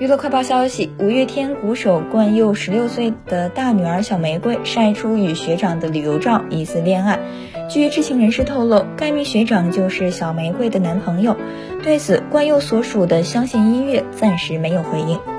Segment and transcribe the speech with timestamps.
[0.00, 7.18] 娱乐快报消息五月天鼓手冠佑十六岁的大女儿小玫瑰晒出与学长的旅游照疑似恋爱。
[7.68, 11.36] 据知情人士透露该名学长就是小玫瑰的男朋友。
[11.82, 15.37] 对此冠佑所属的相信音乐暂时没有回应。